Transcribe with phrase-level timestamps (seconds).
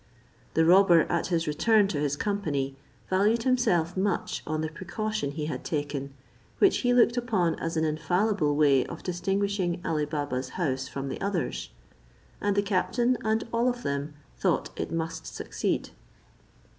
[0.55, 2.75] The robber, at his return to his company,
[3.07, 6.11] valued himself much on the precaution he had taken,
[6.57, 11.21] which he looked upon as an infallible way of distinguishing Ali Baba's house from the
[11.21, 11.69] others;
[12.41, 15.91] and the captain and all of them thought it must succeed.